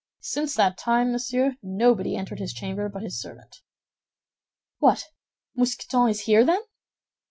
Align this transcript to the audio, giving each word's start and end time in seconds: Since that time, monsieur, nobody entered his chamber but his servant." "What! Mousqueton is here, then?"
Since 0.21 0.55
that 0.55 0.79
time, 0.79 1.11
monsieur, 1.11 1.57
nobody 1.61 2.15
entered 2.15 2.39
his 2.39 2.53
chamber 2.55 2.89
but 2.89 3.03
his 3.03 3.21
servant." 3.21 3.57
"What! 4.79 5.05
Mousqueton 5.55 6.09
is 6.09 6.21
here, 6.21 6.43
then?" 6.43 6.61